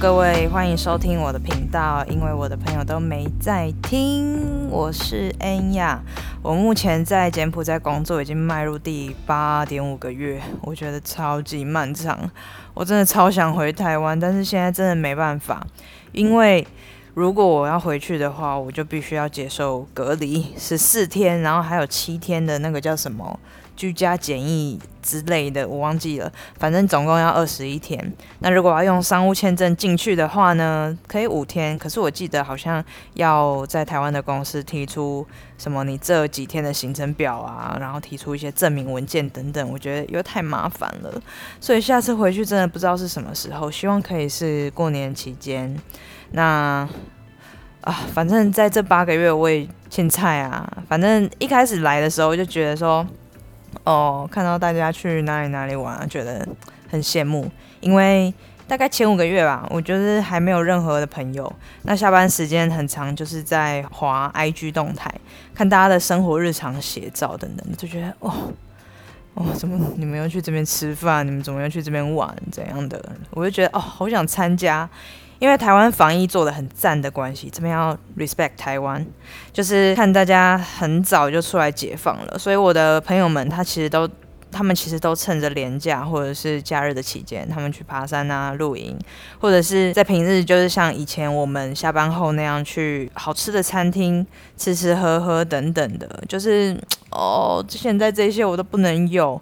[0.00, 2.04] 各位，欢迎收听我的频道。
[2.06, 6.02] 因为我的朋友都没在听，我是恩雅。
[6.42, 12.28] 我目前在柬埔寨工作，已经迈入第八点五个月，我觉得超级漫长。
[12.74, 15.64] 我真的超想回台湾，但是现在真的没办法，
[16.10, 16.66] 因为
[17.14, 23.38] 如果我要回去的话，我就必须要接受隔离十四天，然后还有七天的那个叫什么？
[23.76, 26.32] 居家检疫之类的，我忘记了。
[26.58, 28.12] 反正总共要二十一天。
[28.38, 31.78] 那如果要用商务签证进去的话呢，可以五天。
[31.78, 32.82] 可是我记得好像
[33.14, 35.26] 要在台湾的公司提出
[35.58, 39.68] 什么你这几天的行程表啊，然后提出一些证明文件等等。
[39.70, 41.22] 我觉得又太麻烦了，
[41.60, 43.70] 所以下次回去真的不知道是什么时候。
[43.70, 45.76] 希望可以是过年期间。
[46.30, 46.88] 那
[47.82, 50.66] 啊，反正在这八个月我也欠菜啊。
[50.88, 53.06] 反正一开始来的时候就觉得说。
[53.82, 56.46] 哦，看到大家去哪里哪里玩，觉得
[56.88, 57.50] 很羡慕。
[57.80, 58.32] 因为
[58.66, 61.52] 大概前五个月吧，我就是还没有任何的朋友。
[61.82, 65.12] 那下班时间很长，就是在滑 IG 动态，
[65.54, 68.32] 看大家的生活日常写照等等，就觉得哦
[69.34, 71.26] 哦，怎么你们要去这边吃饭？
[71.26, 72.34] 你们怎么要去这边玩？
[72.50, 73.04] 怎样的？
[73.30, 74.88] 我就觉得哦，好想参加。
[75.38, 79.04] 因为台湾防疫做的很赞的关系，这边要 respect 台湾，
[79.52, 84.08] 就是看大家很早就出来解放了，所以我的朋友们他其实都。
[84.54, 88.96] 他们其实都趁着年假或者是假日的期间，他们去爬山啊、露营，
[89.40, 94.24] 或者是在平日就是像以前我们下班后那样去好吃的餐厅
[94.56, 96.22] 吃吃喝喝等等的。
[96.28, 99.40] 就是 哦，现在这些我都不能有，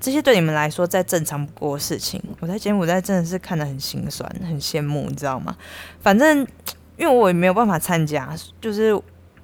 [0.00, 2.18] 这些对你们来说再正常不过事情。
[2.40, 5.54] 我在柬埔寨真的是看得很心酸、很羡慕，你知道吗？
[6.00, 6.46] 反正
[6.96, 8.94] 因为我也没有办法参加，就是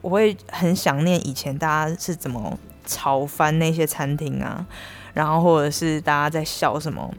[0.00, 4.66] 我会很想念以前大家是怎么炒翻那些餐厅啊。
[5.14, 7.12] 然后或者是大家在笑什么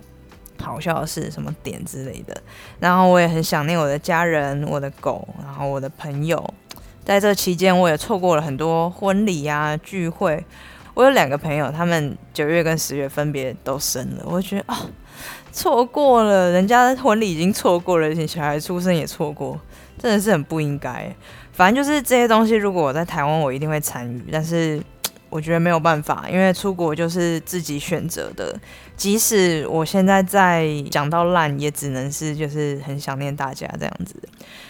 [0.62, 2.36] 好笑的事、什么点之类的，
[2.80, 6.54] 然后我也很想念我的家人、我的狗，然后我的朋友。
[7.04, 10.46] 在这期间，我也错过了很多婚礼呀、聚会。
[10.94, 14.78] 我有两个朋友，他们九月跟十月分别都生了，我觉得啊，
[15.52, 19.60] 错过了人家的婚礼已经错过了，而且小孩出生也错过，
[19.98, 21.12] 真的是很不应该。
[21.54, 24.80] 反正就是这些东西，如果我在台湾，我一定会参与，但是。
[25.32, 28.56] 我觉得没有办法，因为出国就是自己选择的。
[28.96, 34.14] 即使我现在在讲到烂，也只能是就是很想念大家这样子。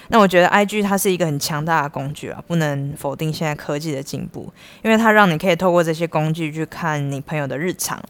[0.08, 8.02] 那我觉得 I G 它是一个很强大的工具啊，不能否定现在科技的进步，因为它让你可以透过这些工具去看你朋友的日常。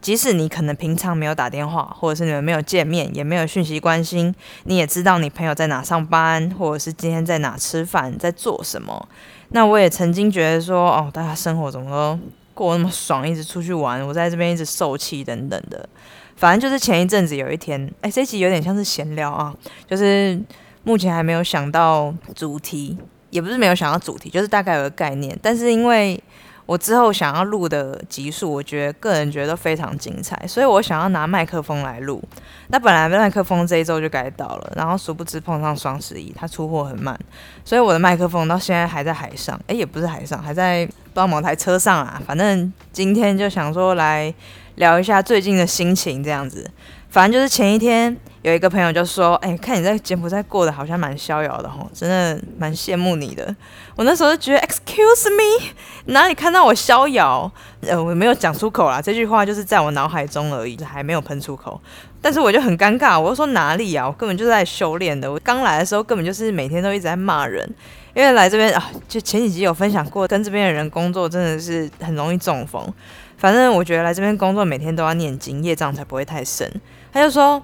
[0.00, 9.08] 即使你可能平常没有打电话，或者是你们没有见面，也没有讯息关心，你也知道你朋友在哪上班，或者是今天在哪吃饭，在做什么。
[9.50, 12.18] 那我也曾经觉得说，哦，大家生活怎么都
[12.54, 15.88] 过那么爽，一直出去玩，我在这边一直受气等等的。
[16.36, 19.54] 反正就是前一阵子有一天，哎，这集有点像是闲聊啊，
[19.88, 20.40] 就是
[20.84, 22.96] 目前还没有想到主题，
[23.30, 26.22] 也不是没有想到主题，就是大概有个概念，但是因为。
[26.68, 32.22] 我之后想要录的集数，我觉得个人觉得都非常精彩，所以我想要拿麦克风来录。
[32.66, 37.18] 那本来麦克风这一周就该到了，然后殊不知碰上双十一，它出货很慢，
[37.64, 42.20] 所以我的麦克风到现在还在海上，哎，也不是海上，还在不知道某台车上啊。
[42.26, 44.32] 反正今天就想说来
[44.74, 46.70] 聊一下最近的心情，这样子。
[47.10, 53.54] 反正就是前一天有一个朋友就说：“哎，看你在柬埔寨过得好像蛮逍遥的吼，真的蛮羡慕你的。”
[53.96, 55.72] 我那时候就觉得：“Excuse me，
[56.06, 61.80] 哪里看到我逍遥？”呃，我没有讲出口啦，这句话就是在我脑海中而已，还没有喷出口。
[62.20, 64.06] 但是我就很尴尬，我就说哪里啊？
[64.06, 65.32] 我根本就是在修炼的。
[65.32, 67.66] 我刚来的时候根本就是每天都一直在骂人，
[68.14, 72.92] 因为来这边啊，就前几集有分享过，跟这边的人工作真的是很容易中风。
[73.36, 76.68] 反正我觉得来这边工作每天都要念经，业障才不会太深。
[77.12, 77.62] 他就说：“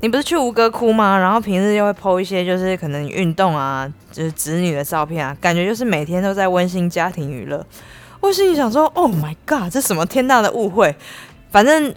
[0.00, 1.18] 你不是去吴哥窟吗？
[1.18, 7.64] 然后平日又会 PO 一些就是可能运动啊，就是子女的照片啊，感觉就是每天都在温馨家庭娱乐。”
[8.20, 10.94] 我心里想说：“Oh my god，这什么天大的误会！”
[11.50, 11.94] 反正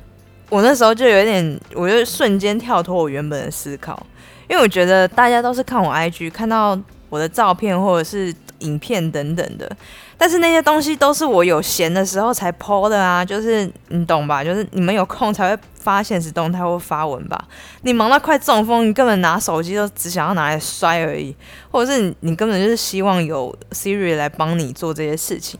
[0.49, 4.05] 我那时候就有点，我就瞬间跳脱我原本的思考，
[4.47, 6.77] 因为我觉得大家都是看我 IG 看到
[7.09, 9.69] 我的照片或者是影片等等的。
[10.17, 14.43] 但是那些东西都是我有闲的时候才 po 的啊，就是你懂吧？
[14.43, 17.47] 就是你们有空才会发现实动态或发文吧。
[17.83, 21.33] 你忙到快中风，你根本拿手机都只想要拿来摔而已，
[21.71, 25.59] 或者是你根本就是希望有 Siri 来帮你做这些事情。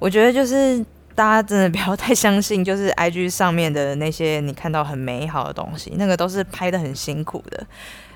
[0.00, 0.84] 我觉得就是
[1.14, 7.64] 大家真的不要太相信，就是 IG 上面的那些你看到很美好的东西，那个都是拍的很辛苦的。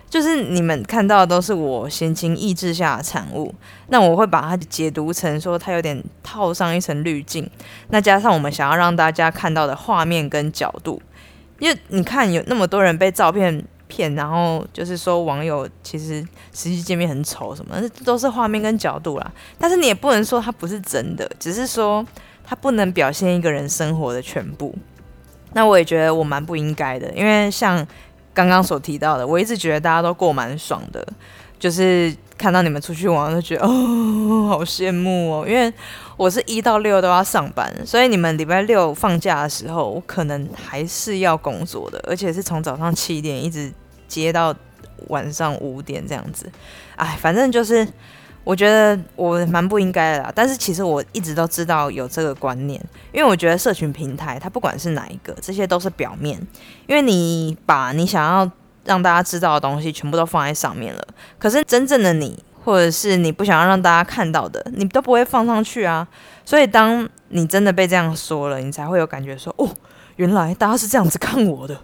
[0.09, 3.53] 就是你们看到的都是我闲情逸致下的产物，
[3.89, 7.49] 那我会把它解读成说它有点套上一层滤镜，
[7.89, 11.03] 那加上我们想要让大家看到的画面跟角度，
[11.59, 16.21] 因为你看有那么多人被照片骗，然后就是说网友其实
[16.53, 19.33] 实际见面很丑什么，都是画面跟角度啦。
[19.59, 22.07] 但是你也不能说它不是真的，只是说
[22.45, 24.75] 它不能表现一个人生活的全部。
[25.53, 27.87] 那我也觉得我蛮不应该的，因为像
[28.37, 31.03] 刚刚所提到的，我一直觉得大家都过蛮爽的，
[31.59, 35.47] 就是看到你们出去玩，就觉得哦， 好羡慕哦。
[35.49, 35.73] 因为
[36.19, 43.73] 我是一到六都要上班，所以你们礼拜六放假的时候，我可能还是要工作的，而且是从早上七点一直
[44.07, 44.55] 接到
[45.09, 46.47] 晚上五点这样子。
[46.97, 47.89] 哎，反正就是。
[48.47, 52.81] 我觉得我蛮不应该的啦，但是其实我一直都知道有这个观念，
[53.13, 56.41] 因为我觉得社群平台它不管是哪一个，这些都是表面，
[56.87, 58.49] 因为你把你想要
[58.85, 61.05] 让大家知道的东西全部都放在上面了，
[61.41, 66.07] 可是真正的你，或者是你不想要让大家看到的，你都不会放上去啊。
[66.45, 69.69] 所以当你真的被这样说了，你才会有感觉说，哦，
[70.15, 71.77] 原来大家是这样子看我的，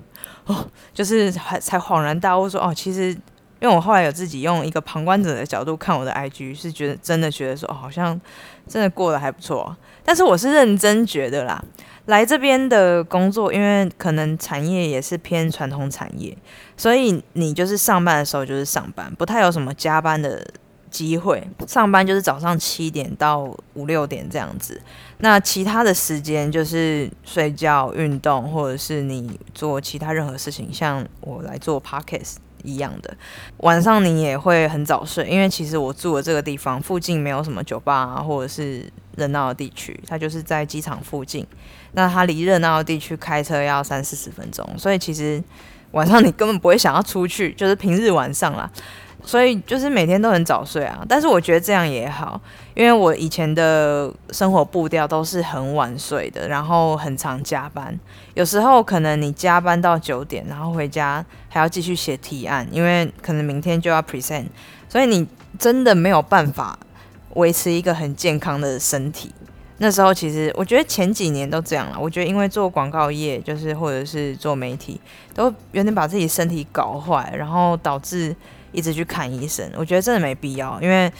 [0.46, 0.64] 哦，
[0.94, 3.18] 就是还才恍然大悟说，哦，其实。
[3.62, 8.20] 因为我后来有自己用一个旁观者的角度看我的 IG，是觉得真的觉得说，好像
[8.66, 9.74] 真的过得还不错。
[10.04, 11.64] 但是我是认真觉得啦，
[12.06, 16.36] 来这边的工作，因为可能产业也是偏传统产业，
[16.76, 20.44] 所以你就是上班的时候就是上班，不太有什么加班的
[20.90, 21.46] 机会。
[21.68, 24.82] 上班就是早上七点到五六点这样子，
[25.18, 32.38] 那其他的时间就是睡觉、运动，或者是你做其他任何事情，像我来做 Podcast。
[32.62, 33.16] 一样的，
[33.58, 38.84] 晚上你也会很早睡，因为其实我住的这个地方附近没有什么酒吧啊，或者是
[39.16, 41.46] 热闹的地区，它就是在机场附近。
[41.92, 45.42] 那它离热闹的地区开车要三四十分钟，所以其实
[45.90, 48.70] 晚上你根本不会想要出去，就是平日晚上啦。
[49.24, 52.40] 所以就是每天都很早睡啊，但是我觉得这样也好，
[52.74, 57.96] 因为我以前的生活步调都是很晚睡的，然后很常加班，
[58.34, 64.46] 有时候可能你加班到九点，然后回家还要继续写提案，因为可能明天就要 present，
[64.88, 65.24] 所以你
[65.56, 66.76] 真的没有办法
[67.34, 69.32] 维持一个很健康的身体。
[69.78, 75.00] 那时候其实我觉得前几年都这样了，我觉得因为做广告业，就是或者是做媒体，
[75.32, 78.34] 都有点把自己身体搞坏，然后导致。
[78.72, 81.12] 一直去看医生，我觉得真的没必要，因为，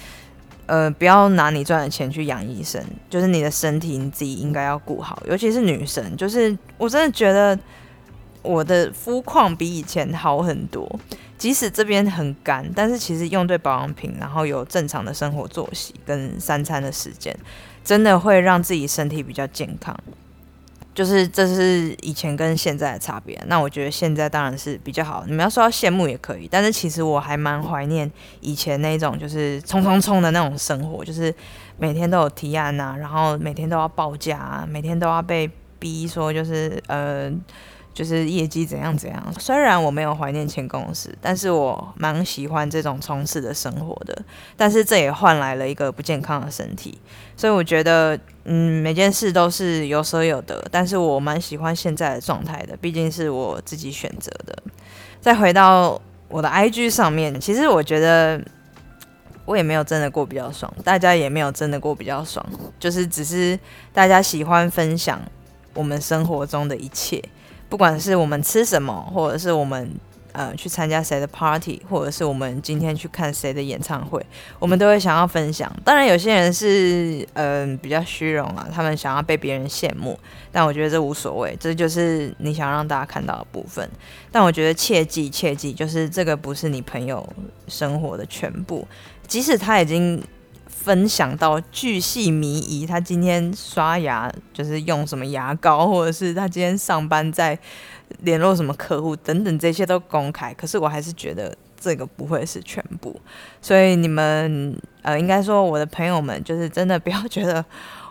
[0.67, 7.59] 呃，不要拿你赚的钱去养医生，就是你的身体你自己应该要顾好，尤其是女生，就是我真的觉得
[8.43, 10.91] 我的肤况比以前好很多，
[11.39, 17.37] 即使这边很干，但是其实用对保养品，然后有正常的生活作息跟三餐的时间，
[17.85, 19.97] 真的会让自己身体比较健康。
[20.95, 25.25] 就是这是以前跟现在的差别，那我觉得现在当然是比较好。
[25.27, 28.11] 你们要说要羡慕也可以，但是其实我还蛮怀念
[28.41, 31.35] 以前那种就是冲冲冲的那种生活，就是
[31.79, 37.33] 每天都有提案呐，然后每天都要报价，啊每天都要被逼说就是呃。
[37.95, 44.17] 就是业绩怎样怎样，虽然我没有怀念前公司，但是我蛮喜欢这种充实的生活的。
[44.57, 46.99] 但是这也换来了一个不健康的身体，
[47.37, 50.65] 所以我觉得，嗯，每件事都是有舍有得。
[50.71, 54.57] 但是我蛮喜欢现在的状态的，毕竟是我自己选择的。
[55.21, 58.43] 再回到我的 IG 上面，其实我觉得
[59.45, 62.45] 我也没有真的过比较爽，大家也没有真的过比较爽，
[62.81, 63.59] 就是只是
[63.93, 65.21] 大家喜欢分享
[65.75, 67.23] 我们生活中的一切。
[67.73, 69.91] 不管是我们吃什么，或者是我们
[70.33, 74.23] 呃去参加谁的 party，或者是我们今天去看谁的演唱会，
[74.59, 75.75] 我们都会想要分享。
[75.83, 80.19] 当然，有些人是嗯比较虚荣啊，他们想要被别人羡慕，
[80.53, 83.89] 但我觉得这无所谓，这就是你想让大家看到的部分。
[84.31, 87.27] 但我觉得切记切记，就是这个不是你朋友
[87.69, 88.87] 生活的全部，
[89.27, 90.23] 即使他已经。
[90.73, 97.57] 分享到巨细靡遗，他今天刷牙就是用什么牙膏，或者是他今天上班在
[98.23, 100.53] 联络什么客户等等，这些都公开。
[100.55, 103.15] 可是我还是觉得这个不会是全部，
[103.61, 107.65] 所以你们呃，应该说我的朋友们，就是真的不要觉得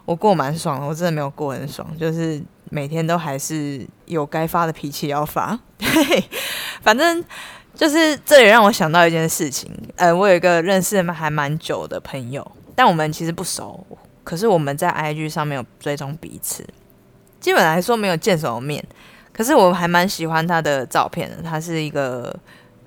[0.06, 5.60] 我过蛮爽的，我真的没有过很爽，就是每天都还是有该发的脾气要发。
[5.77, 6.24] 对，
[6.82, 7.24] 反正
[7.74, 12.50] 就是这也让我想到一件事情，呃，我有一个认识还蛮久的朋友。
[12.74, 13.86] 但我们其实不熟，
[14.24, 16.66] 可是我们在 IG 上面有追踪彼此，
[17.40, 18.84] 基本来说没有见什么面，
[19.32, 21.44] 可是我还蛮喜欢他的照片的。
[21.44, 22.34] 他是一个，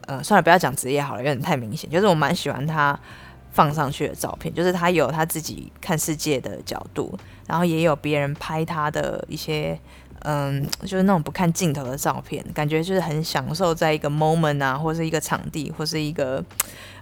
[0.06, 1.88] 呃，算了，不要讲职业好了，有点太明显。
[1.90, 2.98] 就是我蛮喜欢他
[3.52, 9.78] 放上去的照片，就是他有他自己看世界的角度，然后也有别人拍他的一些，
[10.24, 16.44] 嗯， 就是那种不看镜头的照片，感觉就是很享受在一个 moment 啊，或是一个场地，或是一个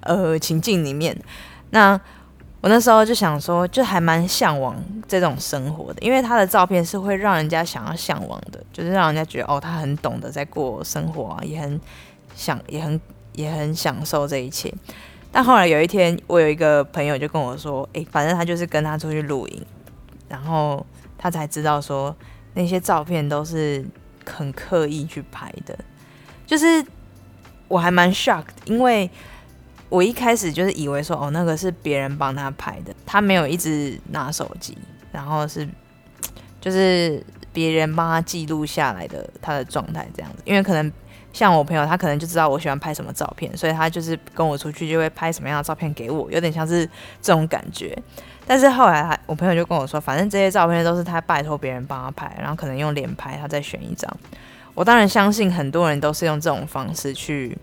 [0.02, 1.16] 呃情境里面，
[1.70, 2.00] 那。
[2.62, 4.76] 我那时候就想说，就还蛮向往
[5.08, 11.80] 这种生活的，因为他的照片是会让人家想要向往的，就是让人家觉得哦，他很懂得在过生活啊，也很
[12.36, 13.00] 享，也很
[13.32, 14.72] 也很享受这一切。
[15.32, 19.66] 但后来有一天，我有一个朋友就跟我说：“诶，反正他就是跟他出去露营，
[20.28, 20.86] 然后
[21.18, 22.14] 他才知道说
[22.54, 23.84] 那些照片都是
[24.26, 25.78] 很刻意去拍的。”
[26.46, 26.84] 就是
[27.68, 29.10] 我还蛮 shock，因为
[29.88, 34.76] 我一开始就是以为说哦，那个是别人帮他拍的，他没有一直拿手机，
[35.10, 35.66] 然后是
[36.60, 40.92] 就是别人帮他记录下来的他的状态这样子，因为可能。
[41.34, 46.84] 像我朋友，他可能就知道我喜欢拍什么照片，所以他就是跟我出去就会拍什么样的照片给我，有点像是
[47.22, 47.96] 这种感觉。
[48.46, 54.14] 但是后来，他我朋友就跟我说，反正这些照片都是他拜托别人帮他拍，然后可能用连拍，他再选一张。
[54.74, 57.56] 我当然相信很多人都是用这种方式去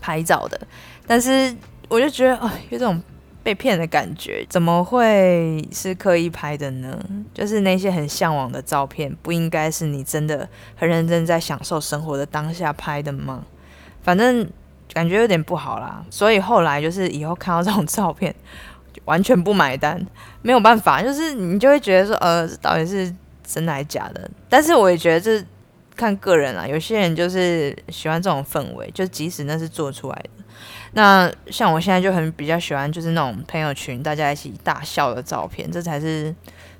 [0.00, 0.58] 拍照的，
[1.06, 1.54] 但是
[1.90, 2.98] 我就觉得，哦，有这种。
[3.48, 7.02] 被骗的感觉怎么会是刻意拍的呢？
[7.32, 13.46] 就是那些很向往的照片，不应该是你真的很认真在享受生活的当下拍的吗？
[14.02, 14.46] 反正
[14.92, 16.04] 感觉有点不好啦。
[16.10, 18.34] 所以后来就是以后看到这种照片，
[19.06, 19.98] 完全不买单，
[20.42, 23.10] 没有办法，就是你就会觉得说，呃，到底是
[23.42, 24.30] 真的还是假的？
[24.50, 25.42] 但是我也觉得这
[25.98, 30.30] 看个人啦，有些人就是喜欢这种氛围，就即使那是做出来的。
[30.92, 36.34] 那像我现在就很比较喜欢，就是那种朋友群大家一起大笑的照片，这才是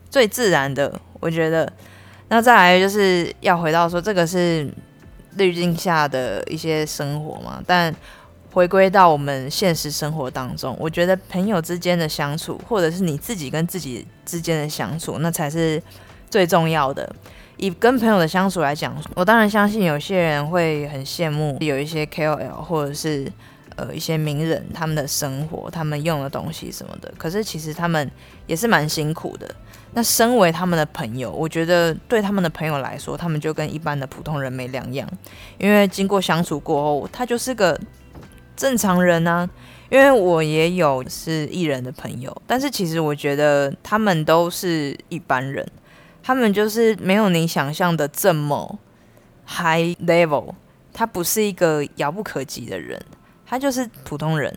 [0.08, 1.70] 最自然的，我觉得。
[2.30, 4.70] 那再来就是要回到说，这个是
[5.36, 7.94] 滤镜下的一些生活嘛，但
[8.52, 15.82] 回归到我们现实生活当中，我觉得朋友之间的相处，或者是你自己跟自己之间的相处，那才是
[16.30, 17.14] 最重要的。
[17.56, 23.30] 以跟朋友的相处来讲，我当然相信有些人会很羡慕有一些 KOL 或者是。
[23.80, 28.10] 呃，一些名人他们的生活，他们用的东西什么的，可是其实他们
[28.44, 29.48] 也是蛮辛苦的。
[29.92, 35.08] 那身为他们的朋友，我觉得对他们的朋友来说，他们就跟一般的普通人没两样，
[35.58, 37.80] 因为经过相处过后，他就是个
[38.56, 39.48] 正常人啊。
[39.90, 45.64] 因为我也有是艺人的朋友，但是其实我觉得他们都是一般人，
[46.28, 48.78] 他们就是没有你想象的这么
[49.46, 50.52] high level，
[50.92, 53.02] 他不是一个遥不可及的人。
[53.46, 54.54] 他就是普通人，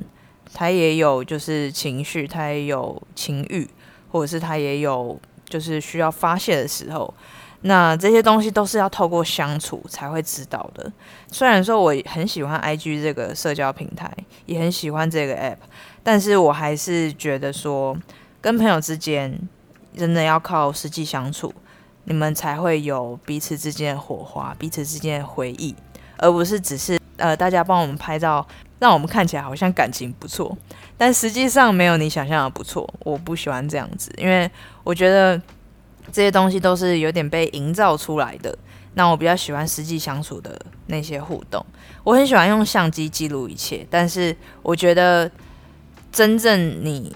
[0.53, 3.65] 他也有就是情绪，他也有情欲，
[4.09, 7.13] 或者是他也有就是需要发泄的时候。
[7.61, 10.91] 那这些东西都是要透过相处才会知道的。
[11.31, 14.13] 虽然说我很喜欢 IG 这个社交平台，
[14.45, 15.59] 也很喜欢这个 App，
[16.03, 17.97] 但是我还是觉得说，
[18.41, 19.39] 跟朋友之间
[19.95, 21.53] 真的要靠实际相处，
[22.05, 25.75] 你们才会有彼此之间的火花，彼此之间的回忆，
[26.17, 28.45] 而不是只是呃大家帮我们拍照。
[28.79, 30.57] 让我们看起来好像感情不错，
[30.97, 32.91] 但实际上没有你想象的不错。
[33.01, 34.49] 我不喜欢这样子，因为
[34.83, 35.39] 我觉得
[36.11, 38.57] 这些东西都是有点被营造出来的。
[38.95, 41.63] 那我比较喜欢实际相处的那些互动。
[42.03, 45.29] 我很喜欢用相机记录一切，但是我觉得
[46.11, 47.15] 真正你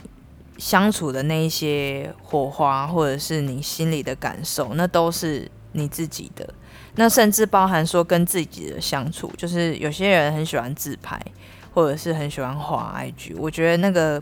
[0.57, 6.47] 相处的那一些火花，或者是你心里的感受，那都是你自己的。
[6.95, 11.19] 那甚至包含说跟自己的相处，就是有些人很喜欢自拍。
[11.75, 14.17] 或者是很喜欢滑 IG，我觉得那个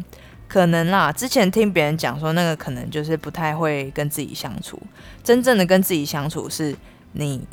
[0.48, 1.12] 可能啦。
[1.12, 4.82] 之前听别人讲说，那个可能就是不太会跟自己相处。
[5.24, 6.76] 真正的跟自己相处，是
[7.12, 7.46] 你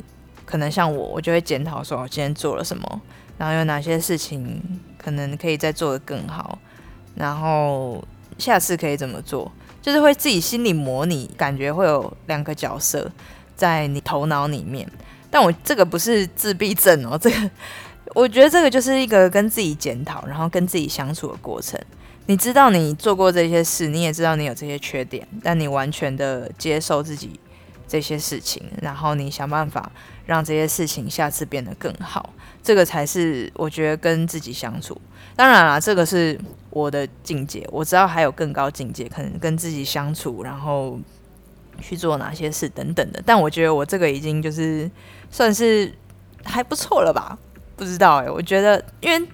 [0.43, 3.01] 可能像我，我就会检讨说，我今天做了什么，
[3.37, 4.59] 然后有哪些事情
[4.97, 6.57] 可能可以再做得更好，
[7.13, 8.03] 然后
[8.41, 13.09] 下次可以怎么做，就是会自己心里模拟，感觉会有两个角色
[13.55, 14.89] 在你头脑里面。
[15.29, 17.51] 但我这个不是自闭症哦，这个。
[18.13, 21.79] 我觉得这个就是一个跟自己检讨，然后跟自己相处的过程。
[22.25, 27.39] 你知道你做过这些事，你也知道你有这些缺点，但你完全的接受自己
[27.91, 29.91] 这些事情，然后你想办法
[30.25, 32.33] 让这些事情下次变得更好。
[32.63, 35.01] 这个才是我觉得跟自己相处。
[35.35, 40.97] 当然了，这个是我的境界，我知道还有更高境界，可能跟自己相处，然后
[41.81, 43.21] 去做哪些事等等的。
[43.25, 44.89] 但我觉得我这个已经就是
[45.29, 45.93] 算是
[46.45, 47.37] 还不错了吧。
[47.75, 49.27] 不知道哎，我觉得，因为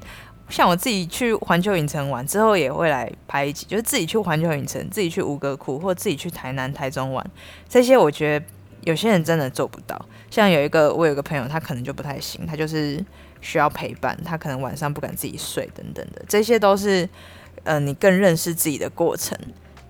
[0.50, 7.26] 像我自己去环球影城玩之后，也会来拍一集，就是自己去环球影城，自己去吴哥窟，或自己去台南、台中玩，
[7.68, 8.46] 这些我觉得
[8.84, 10.00] 有些人真的做不到。
[10.30, 13.04] 像有一个，我有个朋友，他可能就不太行，他就是
[13.42, 17.08] 需要陪伴，他可能晚上不敢自己睡等等的，这些都是
[17.64, 19.38] 呃，你更认识自己的过程。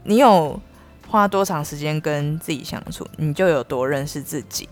[0.04, 0.60] 你有
[1.08, 4.68] 花多长时间跟自己相处，你就有多认识自己。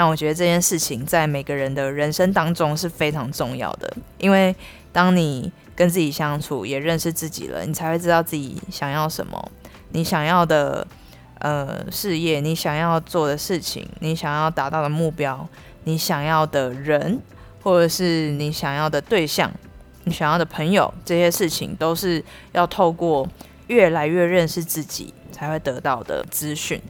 [0.00, 4.56] 那我觉得这件事情在每个人的人生当中是非常重要的，因为
[4.92, 9.52] 当你跟自己相处，也认识自己了，你才会知道自己想要什么，
[9.90, 10.86] 你想要的
[11.40, 15.46] 呃事业，你想要做的事情，你想要达到的目标，
[15.84, 17.20] 你想要的人，
[17.62, 19.52] 或者是你想要的对象、
[20.04, 23.28] 你想要的朋友，这些事情都是要透过
[23.66, 26.80] 越来越认识自己才会得到的资讯。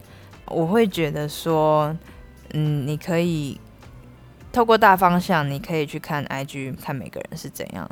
[0.45, 1.93] 我会觉得说，
[2.53, 3.59] 嗯，你可以
[4.51, 7.89] 透过大方向，你可以去看 IG，看每个人是怎样。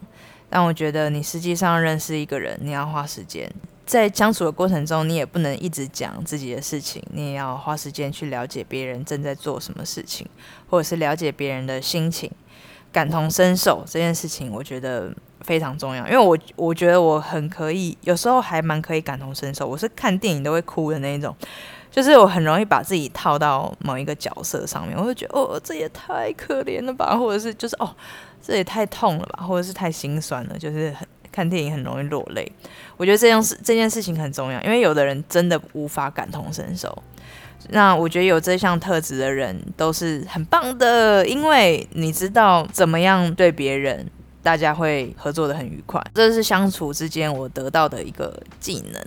[0.49, 3.51] 但我觉得你实际上认识一个人，你要花时间。
[3.85, 10.27] 在相处的过程中，你也不能一直讲自己的事情，你也要花时间去了解别人正在做什么事情，
[10.69, 12.31] 或者是了解别人的心情，
[12.91, 15.11] 感同身受这件事情，我觉得
[15.41, 16.05] 非常重要。
[16.08, 19.67] 因为我我觉得我很可以，有时候还蛮可以感同身受。
[19.67, 21.36] 我是看电影都会哭的那一种，
[21.91, 27.96] 就是我很容易把自己套到某一个角色上面，我就觉得哦，这也太可怜了吧，或者是就是哦，
[28.41, 31.08] 这也太痛了吧，或者是太心酸了，就是很。
[31.31, 32.51] 看电影很容易落泪，
[32.98, 36.91] 我觉得这件事这件事情很重要，因为有的人真的无法感同身受。
[37.69, 44.10] 那我觉得有这项特质的人都是很棒的，因为你知道怎么样对别人，
[44.43, 46.01] 大家会合作的很愉快。
[46.13, 49.01] 这是相处之间我得到的一个技能。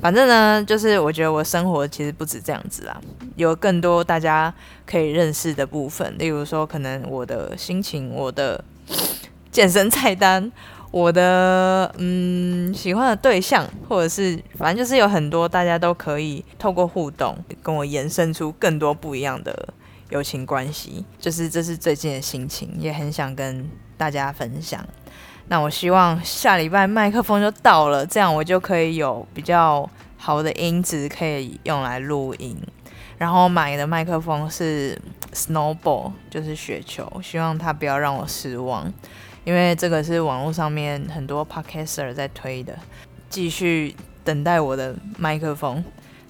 [0.00, 3.00] 反正呢，就是我觉得我生活其实不止这样子啦，
[3.36, 4.52] 有更多大家
[4.84, 8.64] 可以认识的部分，例如说可能我的心情、我的
[9.50, 10.50] 健身菜单。
[10.92, 19.72] 我的嗯喜欢的对象，或者是反正就是有很多大家都可以透过互动跟我延伸出更多不一样的
[20.10, 24.84] 友情关系，就是这是最近的心情，也很想跟大家分享。
[25.48, 32.56] 那我希望下礼拜麦克风就到了，这样我就可以有比较好的音质可以用来录音。
[33.18, 35.00] 然后买的麦克风是
[35.32, 38.92] Snowball，就是雪球，希望它不要让我失望。
[39.44, 42.78] 因为这个是网络上面很多 podcaster 在推的，
[43.28, 45.84] 继续等待我的麦克风。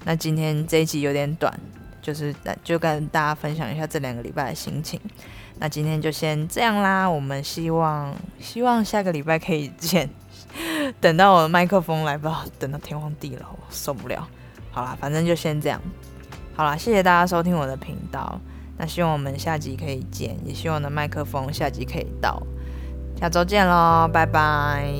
[0.04, 1.52] 那今天这一集有点短，
[2.00, 2.34] 就是
[2.64, 4.98] 就跟大家分享一下这两个礼拜的心情。
[5.62, 10.10] 那今天就先这样啦，我们希望希望下个礼拜可以见。
[11.00, 14.26] 等到我的麦克风来吧，等到天荒地老，受不了。
[14.72, 15.80] 好啦，反正就先这样。
[16.56, 18.40] 好啦，谢谢大家收听我的频道。
[18.76, 22.42] 那希望我们下集可以见，也希望我的麦克风下集可以到。
[23.20, 24.92] 下周见喽，拜拜。